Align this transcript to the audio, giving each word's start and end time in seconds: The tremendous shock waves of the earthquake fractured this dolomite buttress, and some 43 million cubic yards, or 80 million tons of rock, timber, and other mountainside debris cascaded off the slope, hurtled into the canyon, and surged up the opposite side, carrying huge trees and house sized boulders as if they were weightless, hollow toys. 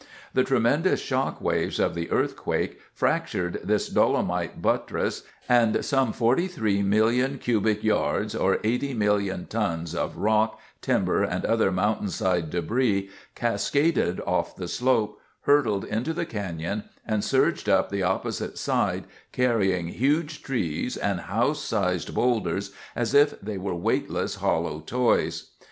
The 0.33 0.43
tremendous 0.43 0.99
shock 0.99 1.39
waves 1.41 1.79
of 1.79 1.93
the 1.93 2.09
earthquake 2.09 2.79
fractured 2.91 3.59
this 3.63 3.87
dolomite 3.87 4.59
buttress, 4.59 5.21
and 5.47 5.85
some 5.85 6.11
43 6.11 6.81
million 6.81 7.37
cubic 7.37 7.83
yards, 7.83 8.33
or 8.33 8.57
80 8.63 8.95
million 8.95 9.45
tons 9.45 9.93
of 9.93 10.17
rock, 10.17 10.59
timber, 10.81 11.21
and 11.21 11.45
other 11.45 11.71
mountainside 11.71 12.49
debris 12.49 13.11
cascaded 13.35 14.19
off 14.25 14.55
the 14.55 14.67
slope, 14.67 15.19
hurtled 15.41 15.85
into 15.85 16.13
the 16.15 16.25
canyon, 16.25 16.85
and 17.05 17.23
surged 17.23 17.69
up 17.69 17.91
the 17.91 18.01
opposite 18.01 18.57
side, 18.57 19.03
carrying 19.31 19.89
huge 19.89 20.41
trees 20.41 20.97
and 20.97 21.19
house 21.19 21.61
sized 21.61 22.15
boulders 22.15 22.71
as 22.95 23.13
if 23.13 23.39
they 23.39 23.59
were 23.59 23.75
weightless, 23.75 24.37
hollow 24.37 24.79
toys. 24.79 25.51